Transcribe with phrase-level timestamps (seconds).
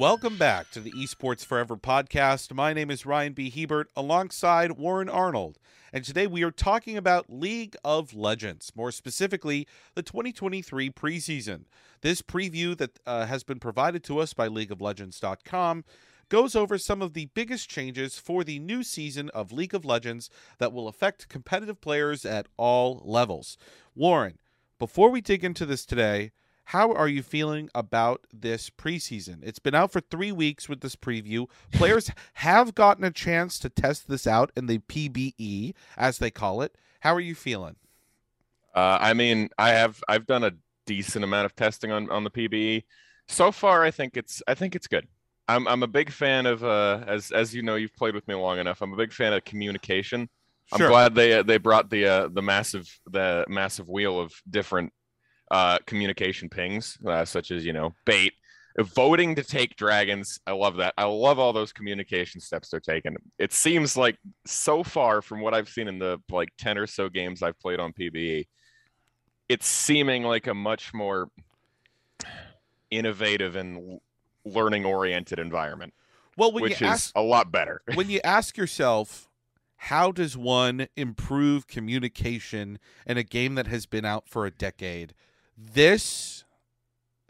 [0.00, 2.54] Welcome back to the Esports Forever podcast.
[2.54, 3.50] My name is Ryan B.
[3.50, 5.58] Hebert alongside Warren Arnold.
[5.92, 11.64] And today we are talking about League of Legends, more specifically, the 2023 preseason.
[12.00, 15.84] This preview that uh, has been provided to us by LeagueofLegends.com
[16.30, 20.30] goes over some of the biggest changes for the new season of League of Legends
[20.56, 23.58] that will affect competitive players at all levels.
[23.94, 24.38] Warren,
[24.78, 26.30] before we dig into this today,
[26.70, 29.40] how are you feeling about this preseason?
[29.42, 31.48] It's been out for three weeks with this preview.
[31.72, 36.62] Players have gotten a chance to test this out in the PBE, as they call
[36.62, 36.78] it.
[37.00, 37.74] How are you feeling?
[38.72, 40.52] Uh, I mean, I have I've done a
[40.86, 42.84] decent amount of testing on on the PBE.
[43.26, 45.08] So far, I think it's I think it's good.
[45.48, 48.36] I'm I'm a big fan of uh, as as you know you've played with me
[48.36, 48.80] long enough.
[48.80, 50.28] I'm a big fan of communication.
[50.76, 50.86] Sure.
[50.86, 54.92] I'm glad they uh, they brought the uh, the massive the massive wheel of different
[55.50, 58.34] uh, communication pings, uh, such as you know bait,
[58.78, 60.40] voting to take dragons.
[60.46, 60.94] I love that.
[60.96, 63.16] I love all those communication steps they're taking.
[63.38, 67.08] It seems like so far from what I've seen in the like ten or so
[67.08, 68.46] games I've played on PBE,
[69.48, 71.28] it's seeming like a much more
[72.90, 74.00] innovative and
[74.44, 75.94] learning oriented environment.
[76.36, 77.82] Well, which is ask, a lot better.
[77.94, 79.28] when you ask yourself,
[79.76, 85.14] how does one improve communication in a game that has been out for a decade?
[85.62, 86.44] This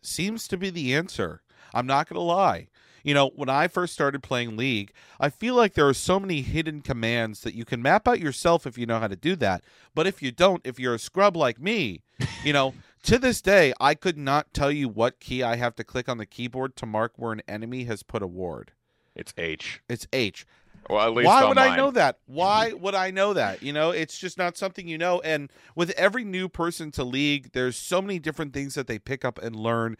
[0.03, 1.43] seems to be the answer.
[1.75, 2.69] I'm not going to lie.
[3.03, 6.43] You know, when I first started playing League, I feel like there are so many
[6.43, 9.65] hidden commands that you can map out yourself if you know how to do that.
[9.95, 12.03] But if you don't, if you're a scrub like me,
[12.45, 15.85] you know, to this day, I could not tell you what key I have to
[15.85, 18.73] click on the keyboard to mark where an enemy has put a ward.
[19.15, 19.81] It's H.
[19.89, 20.47] It's H.
[20.89, 21.73] Well, at least Why would mine.
[21.73, 22.19] I know that?
[22.27, 23.63] Why would I know that?
[23.63, 25.21] You know, it's just not something you know.
[25.21, 29.25] And with every new person to league, there's so many different things that they pick
[29.25, 29.97] up and learn.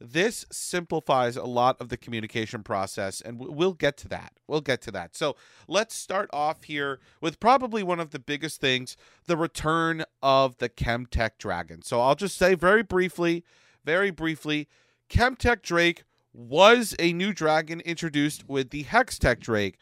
[0.00, 4.32] This simplifies a lot of the communication process, and we'll get to that.
[4.48, 5.16] We'll get to that.
[5.16, 5.36] So
[5.68, 8.96] let's start off here with probably one of the biggest things
[9.26, 11.82] the return of the Chemtech Dragon.
[11.82, 13.44] So I'll just say very briefly,
[13.84, 14.68] very briefly
[15.08, 19.78] Chemtech Drake was a new dragon introduced with the Hextech Drake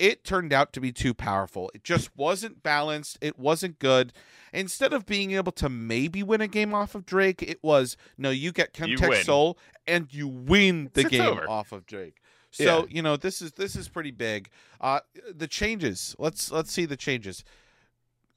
[0.00, 1.70] it turned out to be too powerful.
[1.74, 3.18] It just wasn't balanced.
[3.20, 4.14] It wasn't good.
[4.50, 8.30] Instead of being able to maybe win a game off of Drake, it was no,
[8.30, 11.48] you get Chemtech Soul and you win the game over.
[11.48, 12.16] off of Drake.
[12.50, 12.84] So yeah.
[12.88, 14.48] you know this is this is pretty big.
[14.80, 15.00] Uh,
[15.32, 16.16] the changes.
[16.18, 17.44] Let's let's see the changes.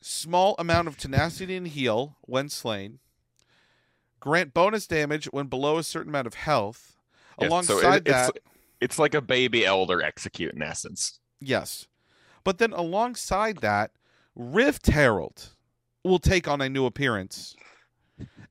[0.02, 3.00] Small amount of tenacity and heal when slain.
[4.20, 6.98] Grant bonus damage when below a certain amount of health.
[7.40, 8.40] Alongside so it, that, it's,
[8.82, 11.20] it's like a baby elder execute in essence.
[11.46, 11.88] Yes.
[12.44, 13.92] But then alongside that,
[14.36, 15.50] Rift Herald
[16.04, 17.56] will take on a new appearance.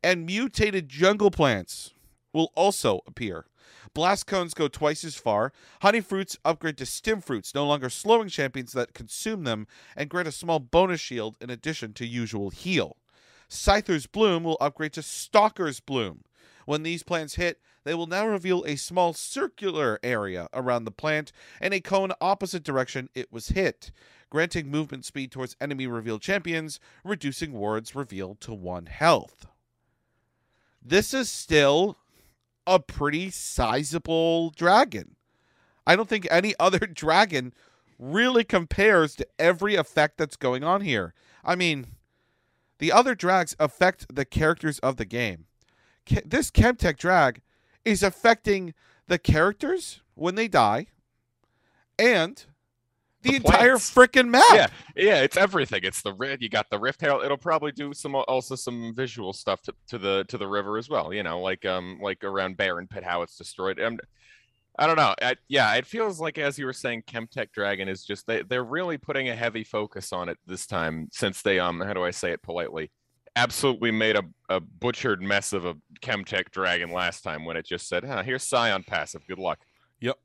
[0.02, 1.94] And mutated jungle plants
[2.32, 3.46] will also appear.
[3.94, 5.52] Blast cones go twice as far.
[5.82, 10.28] Honey fruits upgrade to stim fruits, no longer slowing champions that consume them, and grant
[10.28, 12.96] a small bonus shield in addition to usual heal.
[13.50, 16.24] Scryer's Bloom will upgrade to Stalker's Bloom.
[16.64, 21.32] When these plants hit, they will now reveal a small circular area around the plant
[21.60, 23.90] and a cone opposite direction it was hit,
[24.30, 29.46] granting movement speed towards enemy revealed champions, reducing wards revealed to one health.
[30.84, 31.98] This is still
[32.66, 35.16] a pretty sizable dragon.
[35.86, 37.52] I don't think any other dragon
[37.98, 41.14] really compares to every effect that's going on here.
[41.44, 41.86] I mean,
[42.78, 45.46] the other drags affect the characters of the game.
[46.24, 47.42] This Chemtech drag
[47.84, 48.74] is affecting
[49.08, 50.86] the characters when they die
[51.98, 52.44] and
[53.22, 54.42] the, the entire freaking map.
[54.52, 54.66] Yeah,
[54.96, 55.80] yeah, it's everything.
[55.84, 56.42] It's the rift.
[56.42, 57.20] You got the rift hail.
[57.24, 60.88] It'll probably do some also some visual stuff to, to the to the river as
[60.88, 61.12] well.
[61.12, 63.78] You know, like um like around Baron Pit how it's destroyed.
[63.78, 64.00] And
[64.78, 65.14] I don't know.
[65.20, 68.64] I, yeah, it feels like as you were saying, Chemtech Dragon is just they they're
[68.64, 72.10] really putting a heavy focus on it this time since they um how do I
[72.10, 72.90] say it politely
[73.36, 77.88] absolutely made a, a butchered mess of a Chemtech dragon last time when it just
[77.88, 79.26] said, huh, here's Sion passive.
[79.26, 79.60] Good luck.
[80.00, 80.18] Yep.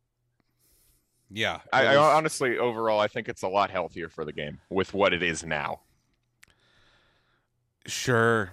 [1.29, 1.59] Yeah.
[1.71, 1.97] I, was...
[1.97, 5.23] I honestly, overall, I think it's a lot healthier for the game with what it
[5.23, 5.81] is now.
[7.85, 8.51] Sure.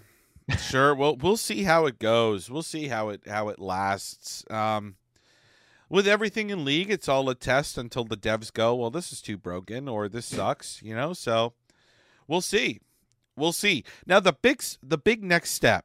[0.58, 0.94] sure.
[0.96, 2.50] well, we'll see how it goes.
[2.50, 4.44] We'll see how it how it lasts.
[4.48, 4.96] Um,
[5.88, 9.20] with everything in league, it's all a test until the devs go, well, this is
[9.20, 11.12] too broken or this sucks, you know.
[11.12, 11.52] So
[12.26, 12.80] we'll see.
[13.36, 13.84] We'll see.
[14.06, 15.84] Now the big the big next step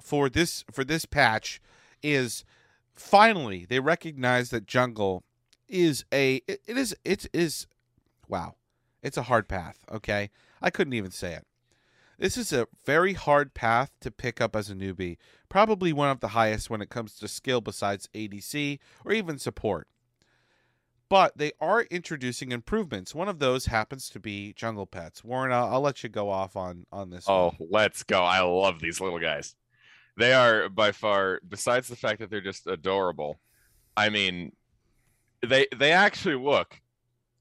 [0.00, 1.60] for this for this patch
[2.02, 2.44] is
[2.94, 5.24] finally they recognize that jungle
[5.68, 7.66] is a it, it is it is
[8.28, 8.54] wow.
[9.02, 10.30] It's a hard path, okay?
[10.60, 11.46] I couldn't even say it.
[12.18, 15.18] This is a very hard path to pick up as a newbie,
[15.48, 19.86] probably one of the highest when it comes to skill besides ADC or even support.
[21.10, 23.14] But they are introducing improvements.
[23.14, 25.24] One of those happens to be jungle pets.
[25.24, 27.24] Warren, I'll, I'll let you go off on on this.
[27.26, 27.68] Oh, one.
[27.70, 28.22] let's go.
[28.22, 29.54] I love these little guys.
[30.18, 33.38] They are by far, besides the fact that they're just adorable,
[33.96, 34.52] I mean,
[35.46, 36.78] they they actually look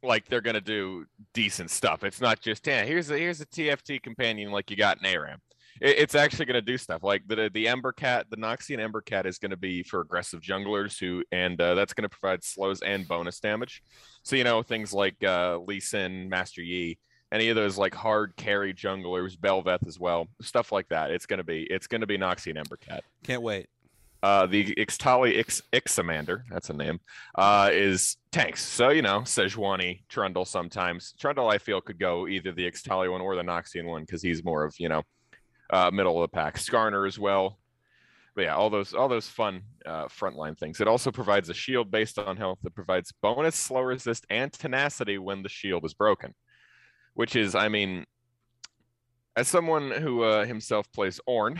[0.03, 2.03] like they're gonna do decent stuff.
[2.03, 5.41] It's not just yeah, here's a here's a TFT companion like you got in ARAM.
[5.81, 9.25] It, it's actually gonna do stuff like the the Ember Cat, the Noxian Ember Cat
[9.25, 13.39] is gonna be for aggressive junglers who, and uh, that's gonna provide slows and bonus
[13.39, 13.83] damage.
[14.23, 16.97] So you know things like uh, Lee Sin, Master Yi,
[17.31, 21.11] any of those like hard carry junglers, Bel'Veth as well, stuff like that.
[21.11, 23.03] It's gonna be it's gonna be Noxian Ember Cat.
[23.23, 23.67] Can't wait.
[24.23, 26.99] Uh, the Ixtali Ix, Ixamander, that's a name,
[27.35, 28.63] uh, is tanks.
[28.63, 31.13] So, you know, Sejuani, Trundle sometimes.
[31.19, 34.43] Trundle, I feel, could go either the Ixtali one or the Noxian one because he's
[34.43, 35.03] more of, you know,
[35.69, 36.57] uh, middle of the pack.
[36.57, 37.59] Skarner as well.
[38.35, 40.79] But yeah, all those all those fun uh, frontline things.
[40.79, 45.17] It also provides a shield based on health that provides bonus slow resist and tenacity
[45.17, 46.35] when the shield is broken,
[47.15, 48.05] which is, I mean,
[49.35, 51.59] as someone who uh, himself plays Ornn,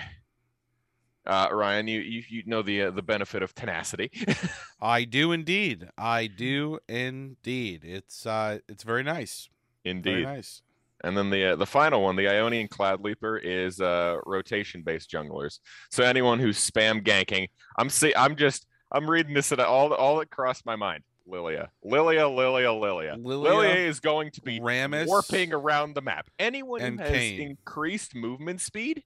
[1.25, 4.11] uh, Ryan, you, you you know the uh, the benefit of tenacity.
[4.81, 5.89] I do indeed.
[5.97, 7.83] I do indeed.
[7.83, 9.49] It's uh, it's very nice.
[9.83, 10.11] Indeed.
[10.11, 10.61] Very nice.
[11.03, 15.11] And then the uh, the final one, the Ionian Cloud Leaper, is uh, rotation based
[15.11, 15.59] junglers.
[15.91, 17.47] So anyone who's spam ganking,
[17.77, 21.03] I'm see, I'm just I'm reading this and all all that crossed my mind.
[21.27, 23.15] Lilia, Lilia, Lilia, Lilia.
[23.19, 26.27] Lilia, Lilia is going to be Rammus, warping around the map.
[26.39, 27.41] Anyone who has Kayn.
[27.41, 29.03] increased movement speed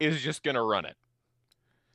[0.00, 0.96] is just going to run it.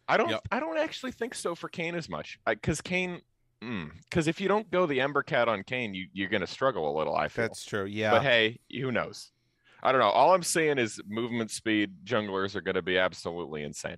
[0.07, 0.29] I don't.
[0.29, 0.47] Yep.
[0.51, 3.21] I don't actually think so for Kayn as much because Kayn.
[3.61, 6.93] Because if you don't go the Ember Cat on Kayn, you you're going to struggle
[6.93, 7.15] a little.
[7.15, 7.45] I feel.
[7.45, 7.85] That's true.
[7.85, 8.11] Yeah.
[8.11, 9.31] But hey, who knows?
[9.81, 10.09] I don't know.
[10.09, 13.97] All I'm saying is movement speed junglers are going to be absolutely insane.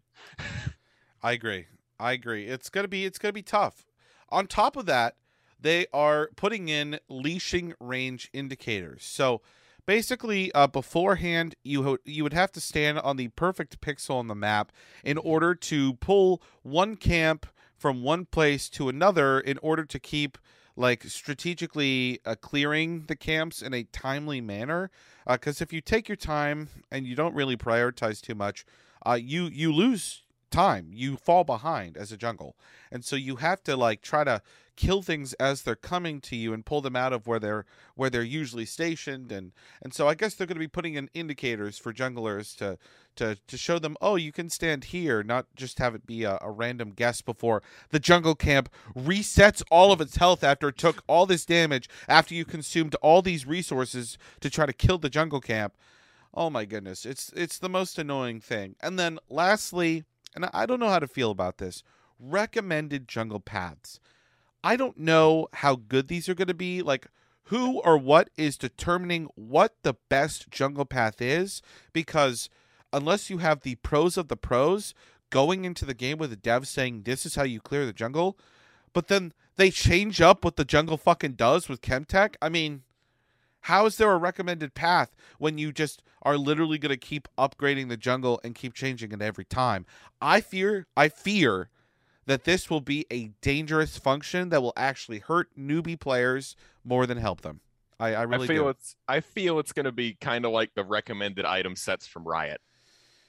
[1.24, 1.68] I agree.
[2.00, 2.48] I agree.
[2.48, 3.86] It's gonna be it's gonna be tough.
[4.30, 5.16] On top of that,
[5.60, 9.04] they are putting in leashing range indicators.
[9.04, 9.42] So
[9.86, 14.28] basically, uh, beforehand, you ho- you would have to stand on the perfect pixel on
[14.28, 14.72] the map
[15.04, 17.46] in order to pull one camp
[17.82, 20.38] from one place to another in order to keep
[20.76, 24.92] like strategically uh, clearing the camps in a timely manner.
[25.28, 28.66] Because if you take your time and you don't really prioritize too much,
[29.06, 30.92] uh, you you lose time.
[30.94, 32.56] You fall behind as a jungle,
[32.92, 34.44] and so you have to like try to
[34.82, 38.10] kill things as they're coming to you and pull them out of where they're where
[38.10, 39.32] they're usually stationed.
[39.32, 42.80] And and so I guess they're going to be putting in indicators for junglers to
[43.18, 46.40] to to show them, oh, you can stand here, not just have it be a,
[46.42, 47.62] a random guess before
[47.92, 52.34] the jungle camp resets all of its health after it took all this damage after
[52.34, 55.76] you consumed all these resources to try to kill the jungle camp.
[56.34, 58.76] Oh my goodness, it's it's the most annoying thing.
[58.82, 60.06] And then lastly,
[60.36, 61.84] and I don't know how to feel about this,
[62.20, 64.00] recommended jungle paths.
[64.64, 66.82] I don't know how good these are going to be.
[66.82, 67.08] Like,
[67.46, 71.62] who or what is determining what the best jungle path is?
[71.94, 72.50] Because
[72.94, 74.94] unless you have the pros of the pros
[75.30, 78.38] going into the game with the devs saying this is how you clear the jungle,
[78.94, 82.36] but then they change up what the jungle fucking does with Chemtech.
[82.42, 82.84] I mean,
[83.62, 87.90] how is there a recommended path when you just are literally going to keep upgrading
[87.90, 89.86] the jungle and keep changing it every time?
[90.22, 91.70] I fear, I fear
[92.26, 97.18] that this will be a dangerous function that will actually hurt newbie players more than
[97.18, 97.62] help them.
[98.00, 98.70] I, I really I feel do.
[98.70, 102.24] it's I feel it's going to be kind of like the recommended item sets from
[102.28, 102.62] Riot.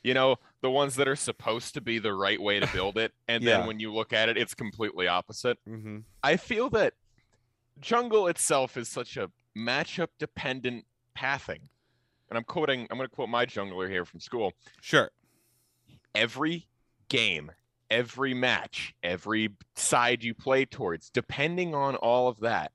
[0.02, 3.12] You know, the ones that are supposed to be the right way to build it,
[3.28, 3.58] and Yeah.
[3.58, 5.58] then when you look at it, it's completely opposite.
[5.66, 6.94] hmm I feel that
[7.80, 11.68] jungle itself is such a matchup dependent pathing.
[12.30, 14.52] And I'm quoting, I'm going to quote my jungler here from school.
[14.80, 15.11] Sure.
[16.14, 16.66] Every
[17.08, 17.52] game,
[17.92, 22.72] every match, every side you play towards, depending on all of that,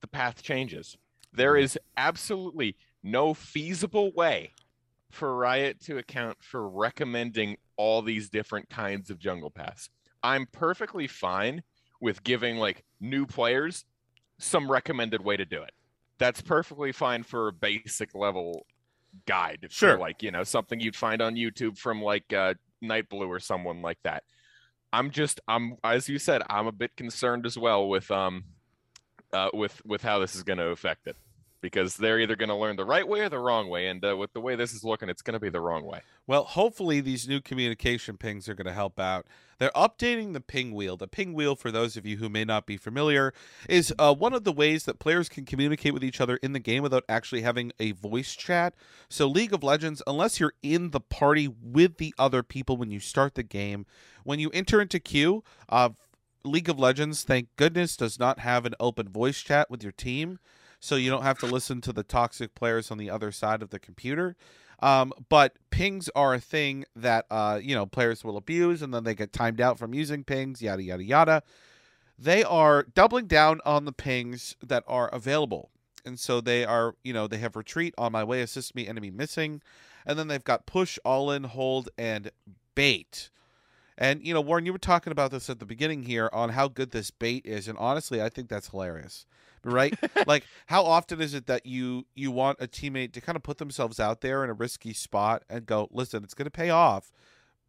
[0.00, 0.96] the path changes.
[1.32, 1.64] There Mhm.
[1.96, 4.54] absolutely no feasible way
[5.10, 9.90] for Riot to account for recommending all these different kinds of jungle paths.
[10.22, 11.62] I'm perfectly fine
[12.00, 13.84] with giving like new players
[14.38, 15.72] some recommended way to do it.
[16.18, 18.66] That's perfectly fine for a basic level
[19.26, 19.66] guide.
[19.70, 19.98] for, Sure.
[19.98, 23.98] like, you know, something you'd find on YouTube from like uh Nightblue or someone like
[24.02, 24.24] that.
[24.96, 28.44] I'm just I'm as you said, I'm a bit concerned as well with um
[29.32, 31.16] uh with with how this is going to affect it.
[31.60, 33.88] Because they're either going to learn the right way or the wrong way.
[33.88, 36.00] And uh, with the way this is looking, it's going to be the wrong way.
[36.26, 39.26] Well, hopefully these new communication pings are going to help out.
[39.58, 40.96] They're updating the ping wheel.
[40.96, 43.32] The ping wheel, for those of you who may not be familiar,
[43.68, 46.60] is uh, one of the ways that players can communicate with each other in the
[46.60, 48.74] game without actually having a voice chat.
[49.08, 53.00] So, League of Legends, unless you're in the party with the other people when you
[53.00, 53.86] start the game,
[54.24, 55.90] when you enter into queue, uh,
[56.44, 60.38] League of Legends, thank goodness, does not have an open voice chat with your team.
[60.86, 63.70] So you don't have to listen to the toxic players on the other side of
[63.70, 64.36] the computer.
[64.78, 69.02] Um, but pings are a thing that uh, you know players will abuse, and then
[69.02, 70.62] they get timed out from using pings.
[70.62, 71.42] Yada yada yada.
[72.16, 75.70] They are doubling down on the pings that are available,
[76.04, 79.10] and so they are you know they have retreat on my way, assist me, enemy
[79.10, 79.62] missing,
[80.06, 82.30] and then they've got push, all in, hold, and
[82.76, 83.30] bait.
[83.98, 86.68] And you know, Warren, you were talking about this at the beginning here on how
[86.68, 89.26] good this bait is, and honestly, I think that's hilarious
[89.66, 89.94] right?
[90.26, 93.58] like how often is it that you you want a teammate to kind of put
[93.58, 97.12] themselves out there in a risky spot and go, "Listen, it's going to pay off.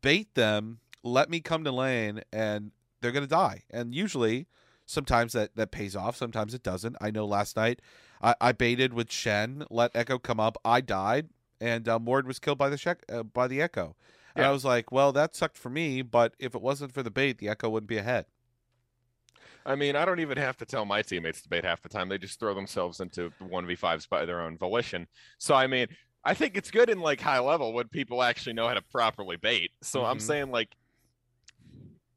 [0.01, 4.47] Bait them, let me come to lane and they're going to die." And usually
[4.85, 6.95] sometimes that that pays off, sometimes it doesn't.
[7.01, 7.81] I know last night
[8.21, 11.29] I, I baited with Shen, let Ekko come up, I died
[11.59, 13.93] and uh, Mord was killed by the Shek- uh, by the Ekko.
[14.37, 14.49] And Yeah.
[14.49, 17.39] I was like, "Well, that sucked for me, but if it wasn't for the bait,
[17.39, 18.27] the Ekko wouldn't be ahead."
[19.65, 22.07] I mean, I don't even have to tell my teammates to bait half the time.
[22.07, 25.07] They just throw themselves into one v fives by their own volition.
[25.39, 25.87] So I mean,
[26.23, 29.37] I think it's good in like high level when people actually know how to properly
[29.37, 29.71] bait.
[29.81, 30.21] So I'm Mhm.
[30.21, 30.75] saying like,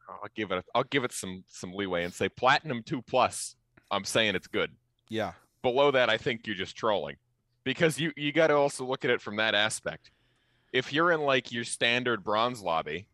[0.09, 3.57] I'll give it, I'll give it some some leeway and say platinum two plus.
[3.91, 4.77] I'm saying it's good.
[5.09, 5.33] Yeah.
[5.63, 7.17] Below that, I think you're just trolling,
[7.65, 10.11] because you you got to also look at it from that aspect.
[10.73, 13.07] If you're in like your standard bronze lobby,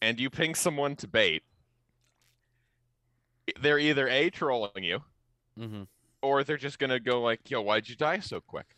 [0.00, 1.42] and you ping someone to bait,
[3.60, 5.02] they're either a trolling you
[5.58, 5.86] Mhm.
[6.22, 8.76] or they're just gonna go like, "Yo, why'd you die so quick?"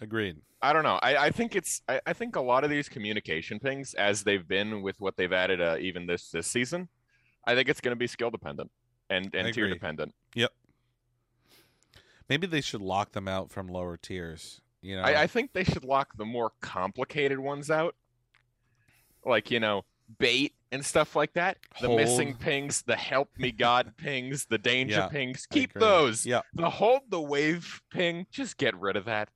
[0.00, 0.40] Agreed.
[0.62, 0.98] I don't know.
[1.02, 4.46] I, I think it's I, I think a lot of these communication pings, as they've
[4.46, 6.88] been with what they've added uh, even this this season,
[7.44, 8.70] I think it's gonna be skill dependent
[9.10, 10.14] and and tier dependent.
[10.34, 10.52] Yep.
[12.28, 14.60] Maybe they should lock them out from lower tiers.
[14.82, 17.94] You know, I, I think they should lock the more complicated ones out,
[19.24, 19.84] like you know
[20.18, 21.58] bait and stuff like that.
[21.80, 25.46] The missing pings, the help me God pings, the danger Yeah, pings.
[25.50, 26.24] Keep those.
[26.26, 29.28] Yeah, The hold the wave ping, just get rid of that,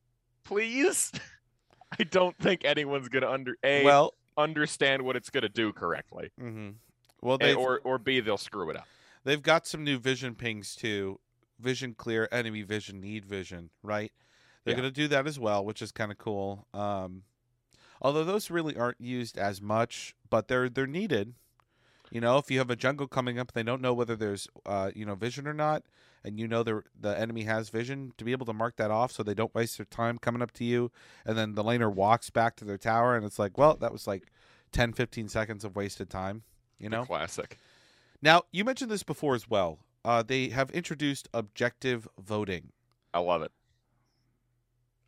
[0.45, 1.13] please.
[1.99, 6.71] I don't think anyone's gonna under a well, understand what it's gonna do correctly, Mm-hmm.
[7.23, 8.87] well, they or or b they'll screw it up.
[9.25, 11.21] they've got some new vision pings too.
[11.61, 13.71] Vision clear, enemy vision, need vision.
[13.83, 14.11] Right?
[14.65, 14.77] They're Yeah.
[14.77, 16.67] gonna do that as well, which is kind of cool.
[16.75, 17.25] Um,
[18.01, 21.35] although those really aren't used as much, but they're they're needed.
[22.11, 24.91] You know, if you have a jungle coming up, they don't know whether there's uh,
[24.95, 25.83] you know vision or not,
[26.23, 29.11] and you know the the enemy has vision to be able to mark that off,
[29.11, 30.93] so they don't waste their time coming up to you,
[31.25, 34.07] and then the laner walks back to their tower, and it's like, well, that was
[34.07, 34.31] like
[34.73, 36.43] 10, 15 seconds of wasted time.
[36.79, 37.05] You know.
[37.05, 37.59] classic.
[38.23, 39.79] Now you mentioned this before as well.
[40.05, 42.73] Uh, they have introduced objective voting.
[43.13, 43.53] I love it.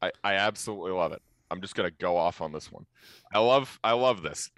[0.02, 1.22] I I absolutely love it.
[1.50, 2.86] I'm just gonna go off on this one.
[3.32, 4.50] I love I love this.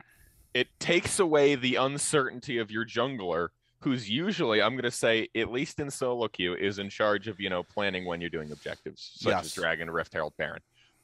[0.54, 3.49] It takes away the uncertainty of your jungler,
[3.80, 7.50] who's usually I'm gonna say at least in solo queue is in charge of you
[7.50, 9.45] know planning when you're doing objectives such Yes.
[9.47, 10.61] as Dragon, Rift, Herald, Baron.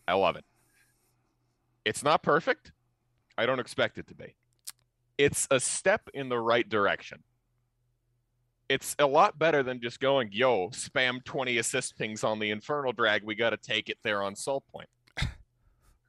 [0.09, 0.45] I love it.
[1.85, 2.73] It's not perfect.
[3.37, 4.35] I don't expect it to be.
[5.19, 7.23] It's a step in the right direction.
[8.69, 12.93] It's a lot better than just going, yo, spam 20 assist pings on the Infernal
[12.93, 13.23] Drag.
[13.23, 14.89] We got to take it there on Soul Point.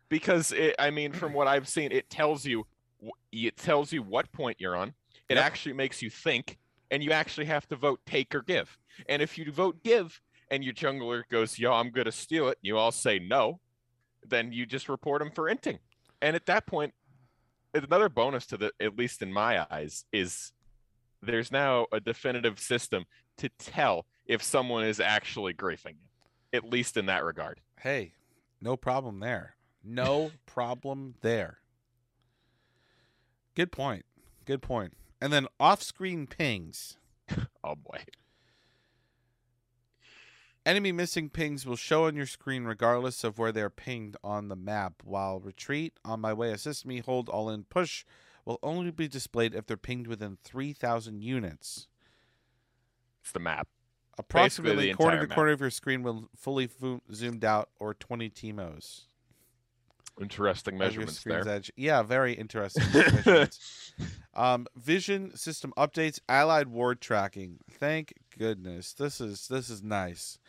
[0.09, 2.65] because, it, I mean, from what I've seen, it tells you
[3.31, 4.93] it tells you what point you're on.
[5.29, 5.45] It Yep.
[5.45, 6.57] actually makes you think,
[6.91, 8.77] and you actually have to vote take or give.
[9.09, 10.19] And if you vote give
[10.49, 13.59] and your jungler goes, yo, I'm going to steal it, you all say no,
[14.27, 15.79] then you just report him for inting.
[16.21, 16.93] And at that point,
[17.73, 20.53] another bonus to the, at least in my eyes, is
[21.21, 23.05] there's now a definitive system
[23.37, 27.61] to tell if someone is actually griefing you, at least in that regard.
[27.79, 28.13] Hey,
[28.61, 29.55] no problem there.
[29.83, 31.59] No problem there.
[33.55, 34.05] Good point.
[34.45, 34.93] Good point.
[35.21, 36.97] And then off-screen pings.
[37.63, 38.03] Oh boy.
[40.65, 44.55] Enemy missing pings will show on your screen regardless of where they're pinged on the
[44.55, 48.03] map, while retreat, on my way, assist me, hold, all in, push
[48.45, 51.87] will only be displayed if they're pinged within 3,000 units.
[53.21, 53.67] It's the map.
[54.17, 58.29] Approximately the quarter to quarter of your screen will fully fu- zoomed out or 20
[58.29, 59.01] Teemos.
[60.21, 61.45] Interesting measurements there.
[61.45, 61.71] edge.
[61.75, 62.85] Yeah, very interesting.
[62.93, 63.91] measurements.
[64.33, 67.57] um, vision system updates, allied ward tracking.
[67.69, 68.93] Thank goodness.
[68.93, 70.39] This is this is nice.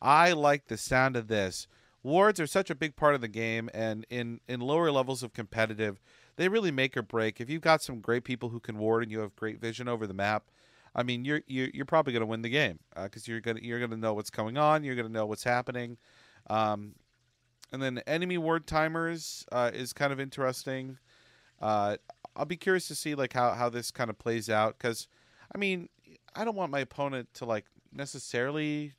[0.00, 1.68] I like the sound of this.
[2.02, 5.32] Wards are such a big part of the game, and in in lower levels of
[5.32, 6.00] competitive,
[6.36, 7.40] they really make or break.
[7.40, 10.06] If you've got some great people who can ward and you have great vision over
[10.06, 10.50] the map,
[10.94, 13.80] I mean, you're you're, you're probably going to win the game because you're gonna you're
[13.80, 14.84] gonna know what's going on.
[14.84, 15.96] You're gonna know what's happening.
[16.50, 16.94] Um,
[17.72, 20.98] and then enemy ward timers uh, is kind of interesting.
[21.60, 21.96] Uh,
[22.36, 25.08] I'll be curious to see like how how this kind of plays out because,
[25.54, 25.88] I mean,
[26.34, 28.94] I don't want my opponent to like necessarily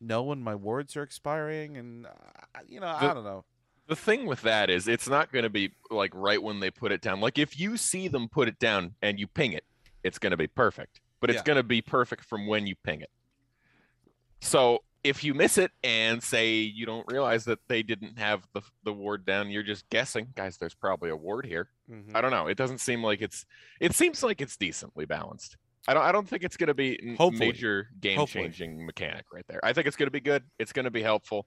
[0.00, 2.10] know when my wards are expiring, and uh,
[2.66, 3.44] you know The- I don't know.
[3.90, 6.92] The thing with that is it's not going to be like right when they put
[6.92, 7.20] it down.
[7.20, 9.64] Like if you see them put it down and you ping it,
[10.04, 11.00] it's going to be perfect.
[11.20, 11.42] But it's Yeah.
[11.44, 13.10] going to be perfect from when you ping it.
[14.40, 18.62] So if you miss it and say you don't realize that they didn't have the
[18.84, 20.56] the ward down, you're just guessing, guys.
[20.56, 21.68] There's probably a ward here.
[21.90, 22.14] Mhm.
[22.14, 22.46] I don't know.
[22.46, 23.44] It doesn't seem like it's.
[23.80, 25.56] It seems like it's decently balanced.
[25.88, 26.02] I don't.
[26.04, 27.46] I don't think it's going to be a Hopefully.
[27.46, 28.44] major game Hopefully.
[28.44, 29.60] changing mechanic right there.
[29.64, 30.44] I think it's going to be good.
[30.60, 31.46] It's going to be helpful,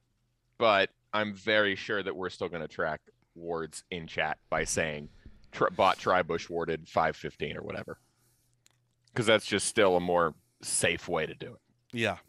[0.64, 3.02] but I'm very sure that we're still going to track
[3.36, 5.10] wards in chat by saying
[5.52, 7.98] tr- bot tribush warded 515 or whatever,
[9.12, 11.60] because that's just still a more safe way to do it.
[11.92, 12.20] Yeah,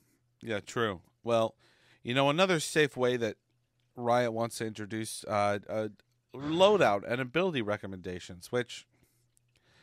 [0.43, 1.01] yeah, true.
[1.23, 1.55] Well,
[2.03, 3.37] you know, another safe way that
[3.95, 5.89] Riot wants to introduce uh, uh,
[6.35, 8.85] loadout and ability recommendations, which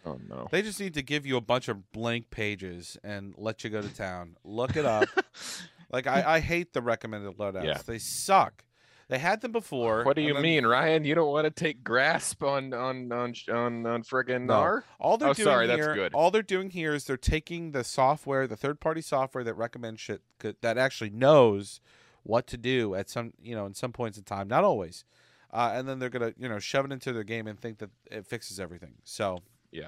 [0.06, 0.50] Oh no.
[0.52, 3.82] they just need to give you a bunch of blank pages and let you go
[3.82, 4.36] to town.
[4.44, 5.08] Look it up.
[5.92, 7.64] like I, I hate the recommended loadouts.
[7.66, 7.80] Yeah.
[7.86, 8.64] They suck.
[9.08, 10.06] They had them before.
[10.06, 11.04] What do you then mean, Ryan?
[11.04, 14.54] You don't want to take grasp on on on on on friggin' No.
[14.54, 14.84] Gnar?
[15.02, 16.14] All they're Oh, doing sorry, that's here, good.
[16.14, 20.22] all they're doing here is they're taking the software, the third-party software that recommends shit
[20.40, 21.82] that actually knows
[22.24, 25.04] what to do at some, you know, in some points in time, not always,
[25.52, 27.90] uh, and then they're gonna, you know, shove it into their game and think that
[28.10, 28.94] it fixes everything.
[29.04, 29.40] So
[29.74, 29.88] yeah,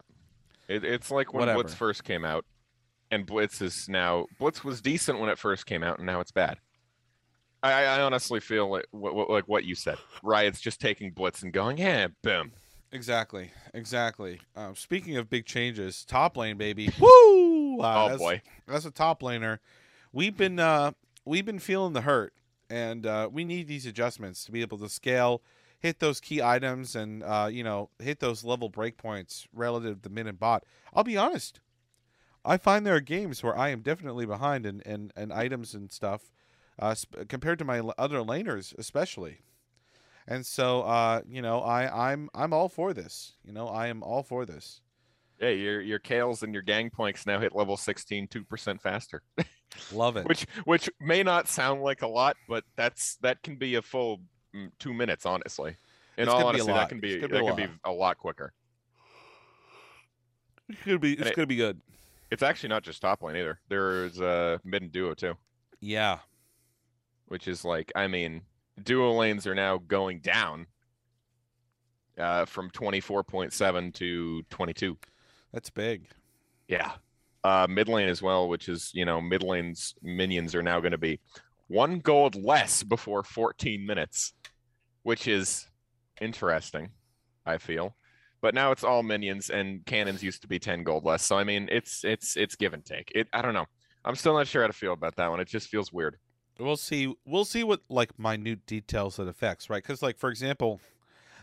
[0.68, 1.62] It, it's like when Whatever.
[1.64, 2.44] Blitz first came out,
[3.12, 6.32] and Blitz is now Blitz was decent when it first came out, and now it's
[6.32, 6.58] bad.
[7.62, 9.98] I, I honestly feel like what, like what you said.
[10.22, 12.52] Riot's just taking Blitz and going, yeah, boom.
[12.92, 14.42] exactly, exactly.
[14.56, 17.80] Um, speaking of big changes, top lane, baby, woo!
[17.80, 19.60] Uh, oh as- boy, that's a top laner,
[20.12, 20.92] we've been uh,
[21.26, 22.34] we've been feeling the hurt,
[22.70, 25.42] and uh, we need these adjustments to be able to scale,
[25.80, 30.28] hit those key items, and uh, you know hit those level breakpoints relative to mid
[30.28, 30.66] and bot.
[30.94, 31.62] I'll be honest,
[32.46, 35.92] I find there are games where I am definitely behind in in, in items and
[35.92, 36.32] stuff,
[36.80, 39.40] uh, sp- compared to my l- other laners, especially.
[40.28, 43.34] And so, uh, you know, I, I'm I'm all for this.
[43.44, 44.82] You know, I am all for this.
[45.40, 49.22] yeah, your your Kayles and your Gangplanks now hit level 16 two percent faster,
[49.92, 50.26] Love it.
[50.28, 54.22] which which may not sound like a lot, but that's that can be a full
[54.56, 55.76] mm, two minutes, honestly.
[56.18, 58.54] In It's all honesty, that can be that a can be a lot quicker.
[60.70, 61.82] It's gonna be it's And it- gonna be good.
[62.34, 63.60] It's actually not just top lane either.
[63.70, 65.36] There's uh mid and duo too.
[65.82, 66.20] Yeah.
[67.28, 68.42] which is like I mean,
[68.84, 70.68] duo lanes are now going down
[72.18, 74.98] uh, from 24.7 to 22.
[75.52, 76.08] That's big.
[76.68, 76.92] Yeah.
[77.44, 80.92] Uh, mid lane as well, which is you know mid lane's minions are now going
[80.92, 81.20] to be
[81.68, 84.34] one gold less before 14 minutes,
[85.04, 85.68] which is
[86.22, 86.90] interesting.
[87.46, 87.96] I feel,
[88.44, 91.24] but now it's all minions and cannons used to be 10 gold less.
[91.24, 93.10] So I mean, it's it's it's give and take.
[93.16, 93.66] It I don't know.
[94.04, 95.40] I'm still not sure how to feel about that one.
[95.40, 96.18] It just feels weird.
[96.60, 97.16] We'll see.
[97.26, 99.82] We'll see what like minute details it affects, right?
[99.82, 100.82] Because like for example,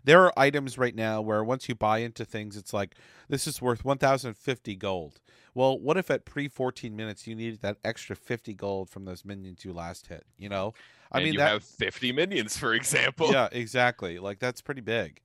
[0.04, 2.94] there are items right now where once you buy into things, it's like
[3.30, 5.20] this is worth 1,050 gold.
[5.54, 9.24] Well, what if at pre 14 minutes you needed that extra 50 gold from those
[9.24, 10.26] minions you last hit?
[10.36, 10.74] You know,
[11.10, 11.50] I and mean you that.
[11.50, 13.32] have 50 minions, for example.
[13.32, 14.18] yeah, exactly.
[14.18, 15.22] Like that's pretty big.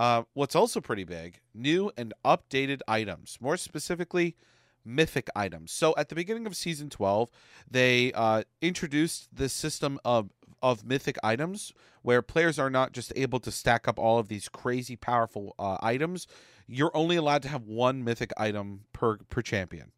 [0.00, 3.36] Uh, what's also pretty big: new and updated items.
[3.38, 4.34] More specifically,
[4.82, 5.72] mythic items.
[5.72, 7.28] So at the beginning of season twelve,
[7.70, 10.30] they uh, introduced this system of
[10.62, 14.48] of mythic items where players are not just able to stack up all of these
[14.48, 16.26] crazy powerful uh, items.
[16.66, 19.92] You're only allowed to have one mythic item per per champion.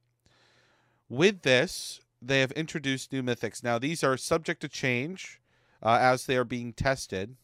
[1.09, 3.63] With this, they have introduced new mythics.
[3.63, 5.41] Now these are subject to change
[5.81, 7.37] uh, as they are being tested.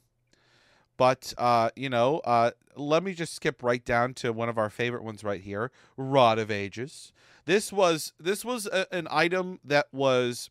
[0.98, 4.68] But uh, you know, uh, let me just skip right down to one of our
[4.68, 7.12] favorite ones right here, Rod of Ages.
[7.46, 10.50] This was this was a, an item that was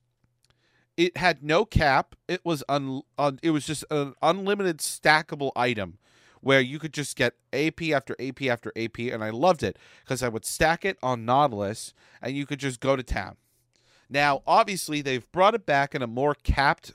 [0.96, 2.16] it had no cap.
[2.28, 6.00] It was un, un it was just an unlimited stackable item
[6.42, 10.24] where you could just get AP after AP after AP and I loved it because
[10.24, 13.36] I would stack it on Nautilus and you could just go to town.
[14.10, 16.94] Now, obviously, they've brought it back in a more capped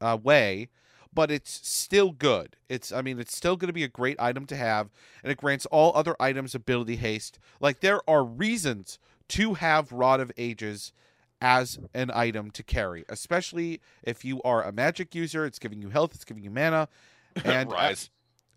[0.00, 0.68] uh, way,
[1.16, 2.56] but it's still good.
[2.68, 4.90] It's, I mean, it's still going to be a great item to have,
[5.22, 7.38] and it grants all other items ability haste.
[7.58, 8.98] Like there are reasons
[9.28, 10.92] to have Rod of Ages
[11.40, 15.46] as an item to carry, especially if you are a magic user.
[15.46, 16.88] It's giving you health, it's giving you mana,
[17.44, 18.10] and uh, Ryze.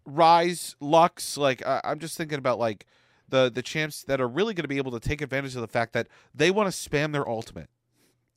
[0.05, 1.37] Ryze, Lux.
[1.37, 2.85] Like I I'm just thinking about like
[3.29, 5.67] the the champs that are really going to be able to take advantage of the
[5.67, 7.69] fact that they want to spam their ultimate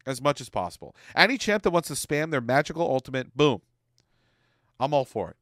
[0.06, 0.94] as much as possible.
[1.16, 3.62] Any champ that wants to spam their magical ultimate, boom,
[4.78, 5.36] I'm all for it.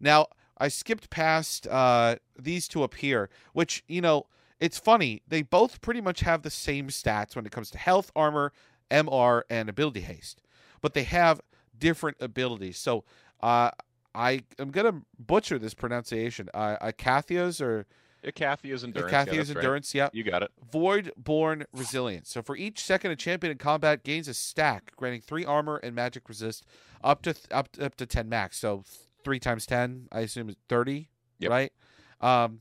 [0.00, 0.26] Now
[0.58, 4.26] I skipped past uh, these two up here, which you know
[4.60, 5.22] it's funny.
[5.26, 8.52] They both pretty much have the same stats when it comes to health, armor,
[8.90, 10.42] MR, and ability haste,
[10.80, 11.40] but they have
[11.78, 12.78] different abilities.
[12.78, 13.04] So
[13.42, 13.70] uh,
[14.14, 16.48] I am gonna butcher this pronunciation.
[16.54, 17.86] Uh, Acathias or
[18.24, 19.12] Icathia's endurance.
[19.12, 19.56] yeah, Acathia's that's right.
[19.64, 19.94] endurance.
[19.94, 20.50] Yeah, You got it.
[20.70, 22.30] Void Born Resilience.
[22.30, 25.94] So for each second a champion in combat gains a stack, granting three armor and
[25.94, 26.64] magic resist
[27.02, 28.58] up to up up to ten max.
[28.58, 28.84] So
[29.24, 31.08] three times ten, I assume is thirty,
[31.40, 31.50] Yep.
[31.50, 31.72] right?
[32.20, 32.60] Um,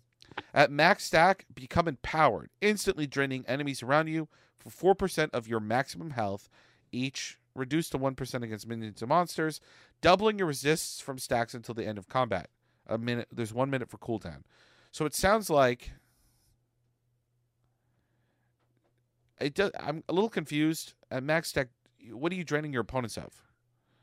[0.54, 5.60] at max stack, become empowered, instantly draining enemies around you for four percent of your
[5.60, 6.50] maximum health,
[6.92, 9.60] each reduced to one percent against minions and monsters,
[10.02, 12.50] doubling your resists from stacks until the end of combat.
[12.88, 13.28] A minute.
[13.32, 14.42] There's one minute for cooldown.
[14.92, 15.92] So it sounds like
[19.40, 19.72] it does.
[19.80, 20.94] I'm a little confused.
[21.10, 21.70] At max stack,
[22.12, 23.34] what are you draining your opponents of?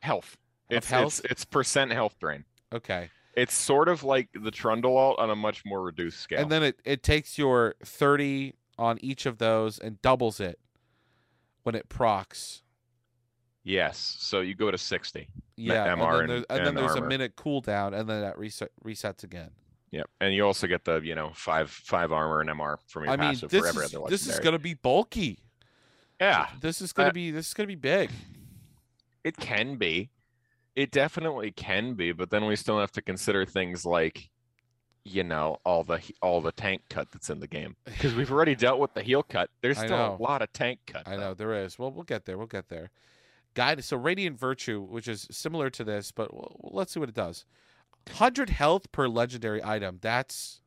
[0.01, 0.37] Health.
[0.71, 1.21] Of It's, health?
[1.25, 2.45] it's it's percent health drain.
[2.73, 6.41] Okay, It's sort of like the Trundle alt on a much more reduced scale.
[6.41, 10.59] and then it it takes your 30 on each of those and doubles it
[11.63, 12.63] when it procs.
[13.63, 15.29] yes, so you go to sixty.
[15.57, 19.25] Yeah, and then there's, and then there's a minute cooldown, and then that reset resets
[19.25, 19.51] again.
[19.91, 23.13] Yep, and you also get the you know five five armor and MR from your
[23.13, 25.39] I mean, passive this for every is this is gonna be bulky.
[26.21, 28.11] yeah, This is gonna Uh, be this is gonna be big.
[29.25, 30.11] it can be.
[30.77, 34.31] It definitely can be, but then we still have to consider things like,
[35.05, 38.55] you know, all the all the tank cut that's in the game because we've already
[38.67, 39.51] dealt with the heel cut.
[39.63, 41.03] There's still a lot of tank cut.
[41.09, 41.21] I though.
[41.23, 41.79] know there is.
[41.79, 42.37] Well, we'll get there.
[42.39, 42.91] We'll get there.
[43.55, 43.83] Guide.
[43.83, 46.29] So radiant virtue, which is similar to this, but
[46.63, 47.45] let's see what it does.
[48.15, 49.99] Hundred health per legendary item.
[50.01, 50.61] That's.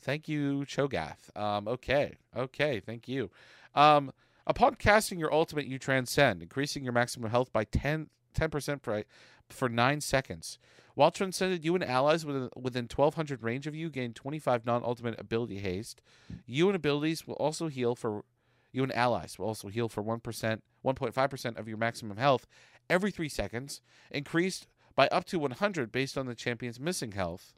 [0.00, 1.36] Thank you, Cho'Gath.
[1.36, 1.68] Um.
[1.68, 2.16] Okay.
[2.36, 2.80] Okay.
[2.80, 3.30] Thank you.
[3.74, 4.12] Um.
[4.46, 8.08] Upon casting your ultimate, you transcend, increasing your maximum health by 10
[8.50, 9.04] percent for
[9.50, 10.58] for nine seconds.
[10.94, 15.58] While transcended, you and allies within within 1200 range of you gain 25 non-ultimate ability
[15.58, 16.00] haste.
[16.46, 18.24] You and abilities will also heal for
[18.72, 22.46] you and allies will also heal for 1%, 1.5% of your maximum health
[22.90, 24.66] every 3 seconds, increased
[24.98, 27.54] by up to 100 based on the champion's missing health.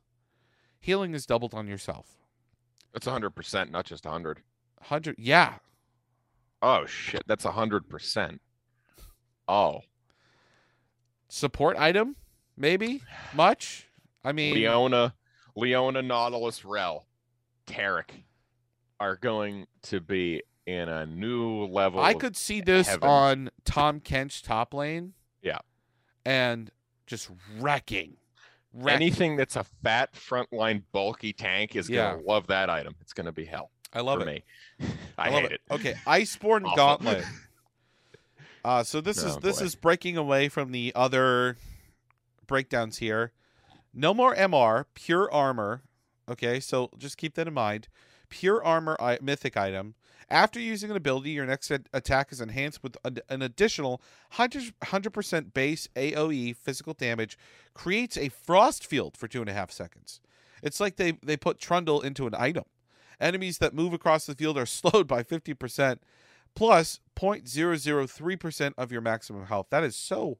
[0.79, 2.19] Healing is doubled on yourself.
[3.03, 4.43] Hundred percent, not just hundred.
[4.77, 5.55] 100 Yeah.
[6.61, 8.43] Oh shit, that's hundred percent.
[9.49, 9.81] Oh,
[11.31, 12.17] Support item?
[12.59, 13.03] Maybe?
[13.33, 13.89] Much?
[14.23, 15.15] I mean, Leona,
[15.57, 17.07] Leona, Nautilus, Rell,
[17.67, 18.25] Taric
[18.99, 22.01] are going to be in a new level.
[22.01, 23.09] I could see this heaven.
[23.09, 25.15] on Tahm Kench top lane.
[25.41, 25.61] Yeah.
[26.27, 26.71] And
[27.11, 28.17] just wrecking.
[28.73, 28.95] wrecking.
[29.03, 32.13] anything that's a fat frontline bulky tank is Yeah.
[32.13, 32.95] gonna love that item.
[33.01, 34.45] It's gonna be hell I love for it.
[34.81, 34.89] me.
[35.19, 35.61] I, love hate it.
[35.71, 36.63] Okay, Iceborne.
[36.77, 37.25] Gauntlet.
[38.63, 39.65] Uh, so this is Oh, this boy.
[39.65, 41.57] is breaking away from the other
[42.47, 43.33] breakdowns here.
[43.95, 45.83] No more MR, pure armor.
[46.29, 47.89] Okay, so just keep that in mind.
[48.29, 49.95] Pure armor I- mythic item.
[50.31, 54.01] After using an ability, your next attack is enhanced with an additional
[54.37, 57.37] 100 100% base AOE physical damage.
[57.75, 60.21] Creates a frost field for two and a half seconds.
[60.63, 62.65] It's like they they put Trundle into an item.
[63.21, 65.99] Enemies that move across the field are slowed by 50%,
[66.55, 69.67] plus 0.003% of your maximum health.
[69.71, 70.39] That is so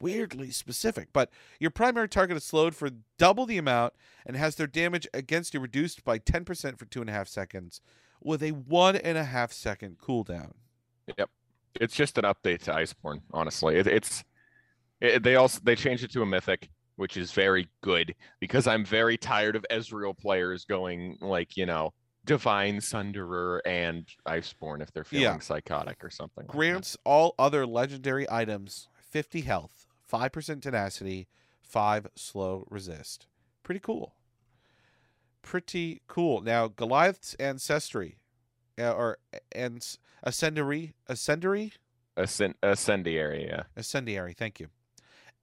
[0.00, 1.08] weirdly specific.
[1.12, 3.92] But your primary target is slowed for double the amount
[4.24, 7.82] and has their damage against you reduced by 10% for two and a half seconds
[8.22, 10.52] with a one and a half second cooldown.
[11.18, 11.30] Yep,
[11.80, 13.22] it's just an update to Iceborne.
[13.32, 14.24] Honestly, it, it's
[15.00, 18.84] it, they also they changed it to a mythic, which is very good because I'm
[18.84, 21.92] very tired of Ezreal players going like you know
[22.26, 25.38] Divine Sunderer and Iceborne if they're feeling Yeah.
[25.38, 26.44] psychotic or something.
[26.46, 26.54] like.
[26.56, 31.26] Grants all other legendary items 50 health, 5% tenacity,
[31.62, 33.26] 5 slow resist.
[33.64, 34.14] Pretty cool.
[35.42, 36.40] Pretty cool.
[36.42, 38.16] Now, Goliath's ancestry,
[38.78, 39.18] uh, or
[39.52, 39.80] and
[40.26, 41.72] ascendery, ascendery,
[42.16, 43.62] Ascend- Ascendiary, yeah.
[43.76, 44.34] ascendiary.
[44.34, 44.68] Thank you.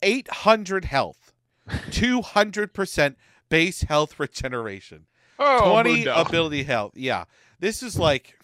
[0.04, 1.34] 800 health,
[1.70, 3.16] 200%
[3.50, 5.08] base health regeneration,
[5.40, 6.14] Oh, 20 Mundo.
[6.16, 6.92] ability health.
[6.96, 7.26] Yeah,
[7.60, 8.40] this is like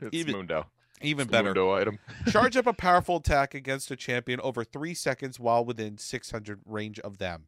[0.00, 0.66] It's even- Mundo.
[1.02, 1.48] even It's better.
[1.48, 1.98] Mundo item.
[2.30, 6.98] Charge up a powerful attack against a champion over three seconds while within 600 range
[7.00, 7.46] of them.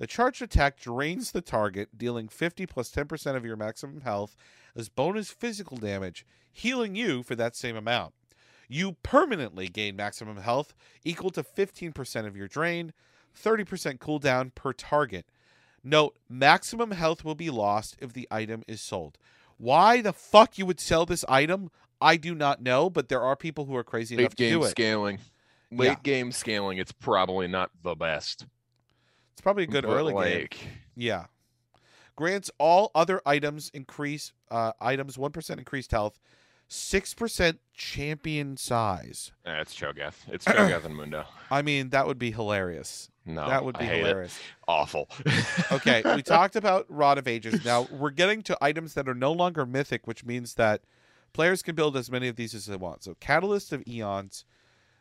[0.00, 4.34] The charged attack drains the target, dealing 50 plus 10% of your maximum health
[4.74, 8.14] as bonus physical damage, healing you for that same amount.
[8.66, 10.72] You permanently gain maximum health
[11.04, 12.94] equal to 15% of your drain,
[13.38, 15.26] 30% cooldown per target.
[15.84, 19.18] Note, maximum health will be lost if the item is sold.
[19.58, 23.36] Why the fuck you would sell this item, I do not know, but there are
[23.36, 24.60] people who are crazy enough Late to game do it.
[24.60, 25.18] Late game scaling.
[25.70, 25.96] Late Yeah.
[26.02, 26.78] game scaling.
[26.78, 28.46] It's probably not the best.
[29.40, 30.48] It's probably a good but, early game.
[30.94, 31.24] Yeah.
[32.14, 36.18] Grants all other items increase uh, items 1% increased health,
[36.68, 39.32] 6% champion size.
[39.46, 40.28] eh, it's Cho'Gath.
[40.28, 41.24] It's Cho'Gath and Mundo.
[41.50, 43.08] I mean, that would be hilarious.
[43.24, 44.06] No, that would be hate it.
[44.08, 44.38] hilarious.
[44.68, 45.08] Awful.
[45.72, 47.64] Okay, we talked about Rod of Ages.
[47.64, 50.82] Now we're getting to items that are no longer mythic, which means that
[51.32, 53.04] players can build as many of these as they want.
[53.04, 54.44] So, Catalyst of Eons,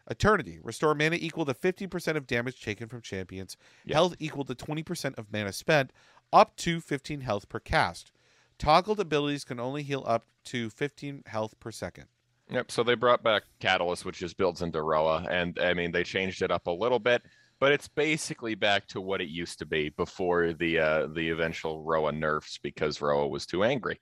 [0.09, 3.95] Eternity, restore mana equal to 50% of damage taken from champions, Yeah.
[3.95, 5.91] health equal to 20% of mana spent,
[6.33, 8.11] up to 15 health per cast.
[8.57, 12.07] Toggled abilities can only heal up to 15 health per second.
[12.51, 12.71] Yep.
[12.71, 16.41] So they brought back Catalyst, which just builds into Roa, and I mean they changed
[16.41, 17.21] it up a little bit,
[17.59, 21.83] but it's basically back to what it used to be before the uh, the eventual
[21.83, 24.01] Roa nerfs because Roa was too angry.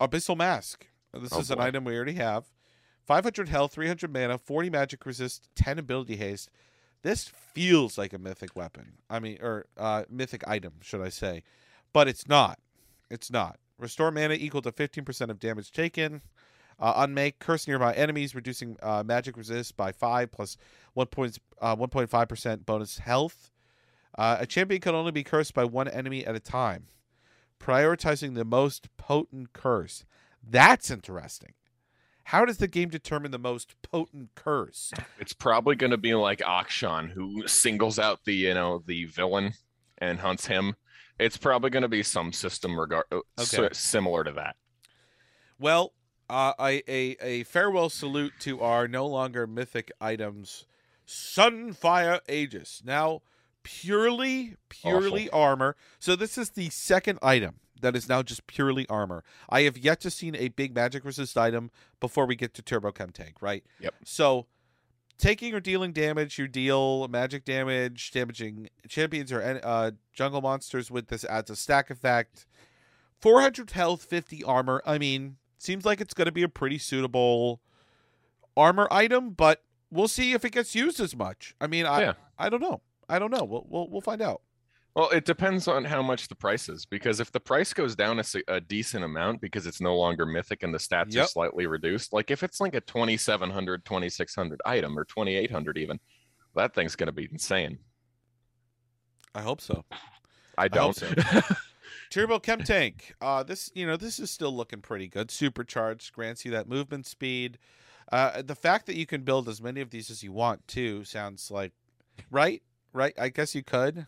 [0.00, 0.86] Abyssal Mask.
[1.12, 2.46] This Oh, is an item we already have.
[3.04, 6.50] 500 health, 300 mana, 40 magic resist, 10 ability haste.
[7.02, 8.92] This feels like a mythic weapon.
[9.10, 11.42] I mean, or uh, mythic item, should I say.
[11.92, 12.58] But it's not.
[13.10, 13.58] It's not.
[13.78, 16.22] Restore mana equal to 15% of damage taken.
[16.78, 20.56] Uh, unmake, curse nearby enemies, reducing uh, magic resist by 5 plus
[20.94, 23.50] 1 point, uh, 1.5% bonus health.
[24.16, 26.86] Uh, a champion can only be cursed by one enemy at a time.
[27.60, 30.04] Prioritizing the most potent curse.
[30.42, 31.52] That's interesting.
[32.24, 34.92] How does the game determine the most potent curse?
[35.18, 39.52] It's probably going to be like Akshan, who singles out the you know the villain
[39.98, 40.76] and hunts him.
[41.18, 44.56] It's probably going to be some system regard uh, s- similar to that.
[45.58, 45.92] Well,
[46.30, 50.64] uh, a, a a farewell salute to our no longer mythic items,
[51.06, 52.82] Sunfire Aegis.
[52.84, 53.22] Now,
[53.62, 55.76] purely purely armor.
[55.98, 59.24] So this is the second item that is now just purely armor.
[59.48, 61.70] I have yet to seen a big magic resist item
[62.00, 63.64] before we get to Turbo Chem Tank, right?
[63.80, 63.94] Yep.
[64.04, 64.46] So
[65.18, 71.08] taking or dealing damage, you deal magic damage, damaging champions or uh, jungle monsters with
[71.08, 72.46] this adds a stack effect.
[73.20, 74.82] 400 health, 50 armor.
[74.84, 77.60] I mean, seems like it's going to be a pretty suitable
[78.56, 81.54] armor item, but we'll see if it gets used as much.
[81.60, 82.12] I mean, I Yeah.
[82.38, 82.80] I don't know.
[83.12, 83.44] I don't know.
[83.44, 84.40] We'll we'll, we'll find out.
[84.94, 88.18] Well, it depends on how much the price is because if the price goes down
[88.18, 92.12] a, a decent amount because it's no longer mythic and the stats are slightly reduced,
[92.12, 95.98] like if it's like a 2700, 2600 item or 2800 even,
[96.54, 97.78] that thing's going to be insane.
[99.34, 99.84] I hope so.
[100.58, 100.94] I don't.
[100.94, 101.08] so.
[102.10, 103.14] Turbo Chem Tank.
[103.20, 105.30] Uh, this you know this is still looking pretty good.
[105.30, 107.58] Supercharged grants you that movement speed.
[108.10, 111.04] Uh, the fact that you can build as many of these as you want too
[111.04, 111.72] sounds like
[112.30, 113.14] right, right.
[113.18, 114.06] I guess you could.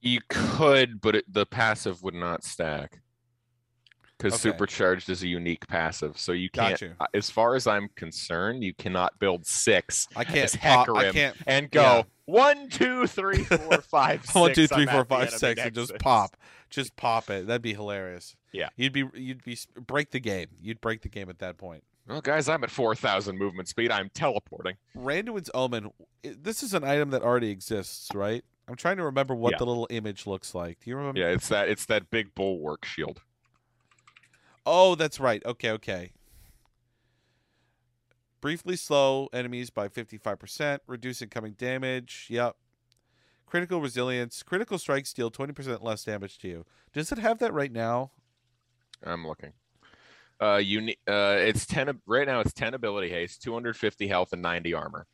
[0.00, 3.00] you could, but it, the passive would not stack
[4.18, 4.42] because Okay.
[4.42, 6.16] supercharged is a unique passive.
[6.18, 6.80] So you can't,
[7.14, 10.60] as far as I'm concerned, you cannot build six I can't.
[10.60, 11.36] Pop- I can't.
[11.46, 12.02] and go Yeah.
[12.26, 14.34] one, two, three, four, five, six.
[14.34, 16.36] One, two, three, four, five, six, and just pop,
[16.70, 17.46] just pop it.
[17.46, 18.36] That'd be hilarious.
[18.52, 18.68] Yeah.
[18.76, 20.48] you'd be you'd be break the game.
[20.60, 21.82] You'd break the game at that point.
[22.08, 23.90] Well, guys, I'm at 4,000 movement speed.
[23.90, 24.76] I'm teleporting.
[24.96, 25.90] Randuin's Omen.
[26.22, 28.44] This is an item that already exists, right?
[28.68, 29.58] I'm trying to remember what Yeah.
[29.58, 30.80] the little image looks like.
[30.80, 31.20] Do you remember?
[31.20, 31.68] Yeah, it's that.
[31.68, 33.22] It's that big bulwark shield.
[34.66, 35.44] Oh, that's right.
[35.44, 36.12] Okay, okay.
[38.40, 42.26] Briefly slow enemies by 55%, reduce incoming damage.
[42.28, 42.56] Yep.
[43.46, 44.42] Critical resilience.
[44.42, 46.66] Critical strikes deal 20% less damage to you.
[46.92, 48.10] Does it have that right now?
[49.04, 49.52] I'm looking.
[50.42, 52.40] Uh, you uh, it's 10 right now.
[52.40, 55.06] It's 10 ability haste, 250 health, and 90 armor.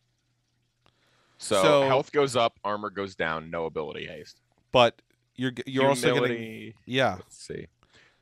[1.36, 4.40] So, So- health goes up, armor goes down, no ability haste.
[4.72, 5.00] But
[5.36, 7.14] you're you're also getting yeah.
[7.16, 7.66] Let's see.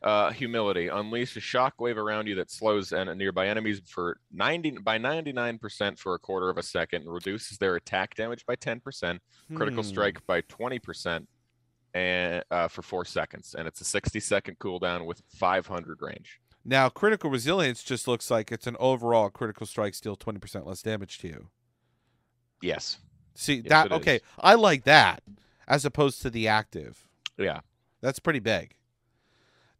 [0.02, 0.88] Uh, humility.
[0.88, 6.14] Unleash a shockwave around you that slows en- nearby enemies for 90 by 99% for
[6.14, 9.18] a quarter of a second, and reduces their attack damage by 10%,
[9.54, 9.88] critical Hmm.
[9.88, 11.26] strike by 20%,
[11.94, 13.54] and uh, for four seconds.
[13.58, 16.40] And it's a 60 second cooldown with 500 range.
[16.68, 21.18] Now, critical resilience just looks like it's an overall critical strike deal 20% less damage
[21.18, 21.48] to you.
[22.60, 22.98] Yes.
[23.36, 24.22] See, Yes, that okay, is.
[24.40, 25.22] I like that
[25.68, 27.06] as opposed to the active.
[27.38, 27.60] Yeah.
[28.00, 28.74] That's pretty big.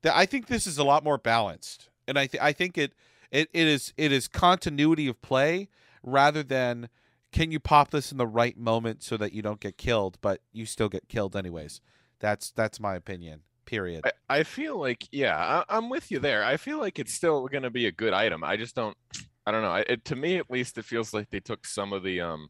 [0.04, 2.92] I think this is a lot more balanced, and I th- I think it,
[3.32, 5.68] it it is it is continuity of play
[6.04, 6.88] rather than
[7.32, 10.42] can you pop this in the right moment so that you don't get killed, but
[10.52, 11.80] you still get killed anyways.
[12.20, 13.40] That's that's my opinion.
[13.66, 14.02] Period.
[14.04, 15.36] I, I feel like, yeah,
[15.68, 16.44] I, I'm with you there.
[16.44, 18.42] I feel like it's still going to be a good item.
[18.44, 18.96] I just don't.
[19.44, 19.70] I don't know.
[19.70, 22.48] I- It, to me, at least, it feels like they took some of the um.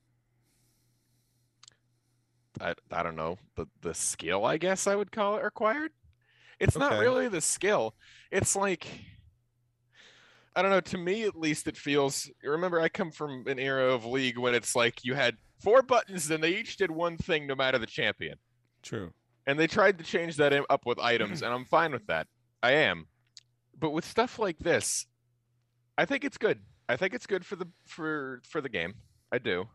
[2.61, 5.91] I I don't know the the skill I guess I would call it required.
[6.59, 7.95] It's not really the skill.
[8.31, 8.87] It's like
[10.55, 10.81] I don't know.
[10.81, 12.31] To me, at least, it feels.
[12.43, 16.31] Remember, I come from an era of league when it's like you had four buttons
[16.31, 18.39] and they each did one thing no matter the champion.
[18.83, 19.13] True.
[19.47, 21.45] And they tried to change that up with items, mm-hmm.
[21.47, 22.27] and I'm fine with that.
[22.63, 23.07] I am.
[23.79, 25.07] But with stuff like this,
[25.97, 26.61] I think it's good.
[26.89, 28.95] I think it's good for the for for the game.
[29.31, 29.67] I do.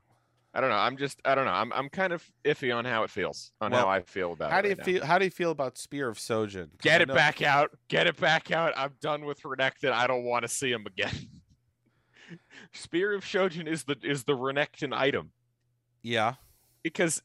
[0.53, 0.75] I don't know.
[0.75, 1.51] I'm just I don't know.
[1.51, 4.51] I'm I'm kind of iffy on how it feels, on Well, how I feel about
[4.51, 4.63] How it.
[4.63, 4.83] do you now.
[4.83, 5.05] feel?
[5.05, 6.53] How do you feel about Spear of Shojin?
[6.71, 7.71] 'Cause I Get it know- back out.
[7.87, 8.73] Get it back out.
[8.75, 9.93] I'm done with Renekton.
[9.93, 11.15] I don't want to see him again.
[12.73, 15.31] Spear of Shojin is the is the Renekton item
[16.01, 16.35] Yeah.
[16.83, 17.21] because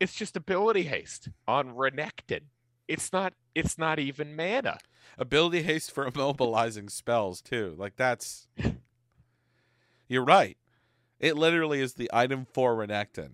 [0.00, 2.42] it's just ability haste on Renekton.
[2.88, 4.78] It's not it's not even mana.
[5.18, 7.74] Ability haste for immobilizing spells too.
[7.78, 8.48] Like that's.
[10.08, 10.58] You're right.
[11.18, 13.30] It literally is the item for Renekton.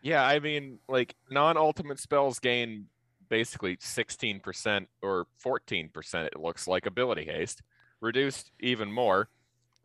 [0.00, 2.86] Yeah, I mean, like non-ultimate spells gain
[3.28, 7.62] basically 16% or 14%, it looks like ability haste,
[8.00, 9.28] reduced even more.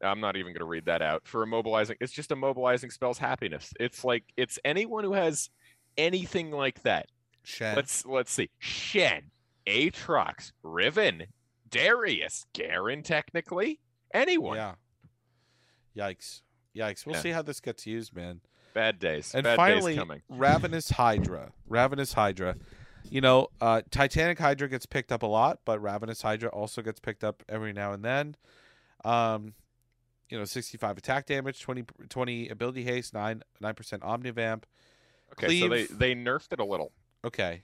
[0.01, 1.95] I'm not even going to read that out for immobilizing.
[1.99, 3.73] It's just immobilizing spells happiness.
[3.79, 5.49] It's like it's anyone who has
[5.97, 7.07] anything like that.
[7.43, 7.75] Shen.
[7.75, 8.49] Let's let's see.
[8.59, 9.23] Shen,
[9.67, 11.25] Aatrox, Riven,
[11.69, 13.79] Darius, Garen, technically
[14.13, 14.57] anyone.
[14.57, 14.75] Yeah.
[15.97, 16.41] Yikes.
[16.75, 17.05] Yikes.
[17.05, 17.21] We'll Yeah.
[17.21, 18.41] see how this gets used, man.
[18.73, 19.33] Bad days.
[19.33, 20.21] And Bad finally, days coming.
[20.29, 21.51] Ravenous Hydra.
[21.67, 22.55] Ravenous Hydra.
[23.09, 26.99] You know, uh, Titanic Hydra gets picked up a lot, but Ravenous Hydra also gets
[26.99, 28.35] picked up every now and then.
[29.03, 29.53] Um,
[30.29, 34.63] you know, 65 attack damage, 20, 20 ability haste, 9 9% Omnivamp.
[35.33, 36.91] Okay, so they they nerfed it a little.
[37.23, 37.63] Okay.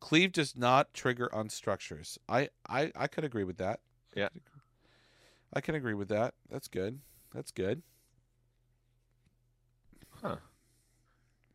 [0.00, 2.18] Cleave does not trigger on structures.
[2.28, 3.80] I, I, I could agree with that.
[4.14, 4.28] Yeah.
[5.52, 6.34] I can agree with that.
[6.50, 7.00] That's good.
[7.34, 7.82] That's good.
[10.22, 10.36] Huh.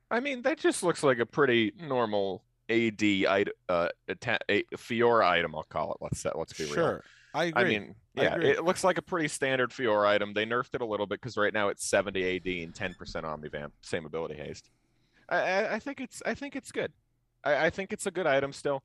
[0.10, 5.56] I mean, that just looks like a pretty normal AD item, uh, Fiora item.
[5.56, 5.98] I'll call it.
[6.02, 6.74] Let's let's be real.
[6.74, 7.04] Sure.
[7.34, 7.62] I agree.
[7.62, 8.50] I mean, I yeah, agree.
[8.50, 10.34] it looks like a pretty standard Fiora item.
[10.34, 13.72] They nerfed it a little bit because right now it's 70 AD and 10% Omnivamp,
[13.82, 14.70] same ability haste.
[15.30, 16.92] I, I, I think it's I think it's good.
[17.44, 18.84] I, I think it's a good item still.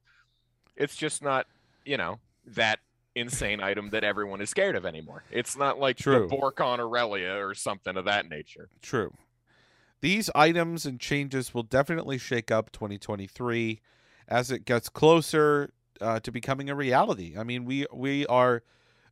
[0.77, 1.47] It's just not,
[1.85, 2.79] you know, that
[3.15, 5.25] insane item that everyone is scared of anymore.
[5.31, 6.29] It's not like True.
[6.29, 8.69] the Borkon Aurelia or something of that nature.
[8.83, 9.13] True.
[10.03, 13.81] These items and changes will definitely shake up 2023
[14.29, 17.35] as it gets closer uh, to becoming a reality.
[17.39, 18.63] I mean, we we are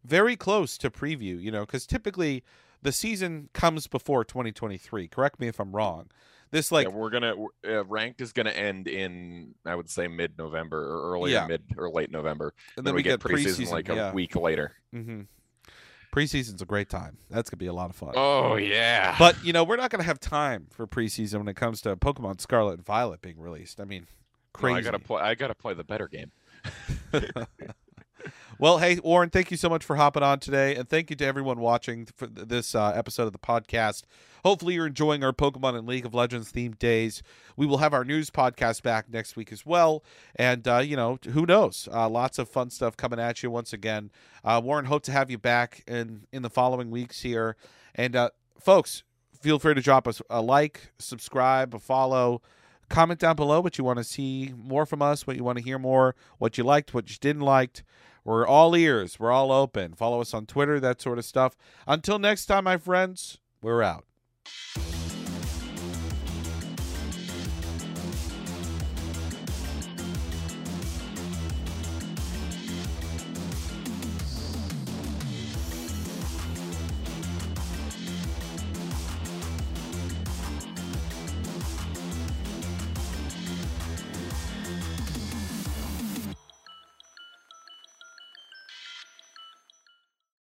[0.05, 2.43] very close to preview, you know, because typically
[2.83, 5.09] the season comes before 2023.
[5.09, 6.11] Correct me if I'm wrong.
[6.51, 7.35] This like yeah, we're gonna
[7.67, 11.47] uh, ranked is gonna end in I would say mid November or early Yeah.
[11.47, 12.55] mid or late November.
[12.77, 14.13] and then, we, get, preseason, like a yeah.
[14.13, 14.75] week later.
[14.95, 15.23] Mm-hmm.
[16.13, 17.19] Preseason's a great time.
[17.29, 18.13] That's gonna be a lot of fun.
[18.15, 19.17] Oh yeah.
[19.19, 22.41] But you know, we're not gonna have time for preseason when it comes to Pokemon
[22.41, 23.81] Scarlet and Violet being released.
[23.81, 24.07] I mean, No,
[24.53, 24.77] crazy.
[24.77, 25.23] I gotta play.
[25.23, 26.31] I gotta play the better game.
[28.59, 31.25] well, hey Warren, thank you so much for hopping on today, and thank you to
[31.25, 34.03] everyone watching for this uh, episode of the podcast.
[34.45, 37.23] Hopefully, you're enjoying our Pokemon and League of Legends themed days.
[37.57, 40.05] We will have our news podcast back next week as well,
[40.37, 41.89] and uh, you know, who knows?
[41.93, 44.11] Uh, lots of fun stuff coming at you once again.
[44.45, 47.57] Uh, Warren, hope to have you back in in the following weeks here,
[47.95, 49.03] and uh, folks,
[49.41, 52.43] feel free to drop us a like, subscribe, a follow.
[52.89, 55.65] Comment down below what you want to see more from us, what you want to
[55.65, 57.83] hear more, what you liked, what you didn't liked.
[58.25, 59.21] We're all ears.
[59.21, 59.95] We're all open.
[59.95, 61.57] Follow us on Twitter, that sort of stuff.
[61.87, 64.05] Until next time, my friends, we're out.